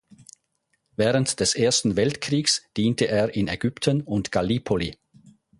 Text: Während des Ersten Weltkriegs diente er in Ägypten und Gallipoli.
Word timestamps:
Während 0.95 1.39
des 1.39 1.53
Ersten 1.53 1.95
Weltkriegs 1.95 2.63
diente 2.75 3.05
er 3.07 3.35
in 3.35 3.47
Ägypten 3.47 4.01
und 4.01 4.31
Gallipoli. 4.31 4.97